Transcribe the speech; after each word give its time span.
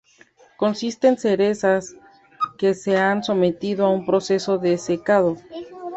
Consisten 0.57 1.11
en 1.13 1.19
cerezas 1.19 1.95
que 2.57 2.73
se 2.73 2.97
han 2.97 3.23
sometido 3.23 3.85
a 3.85 3.91
un 3.91 4.03
proceso 4.03 4.57
de 4.57 4.79
secado. 4.79 5.37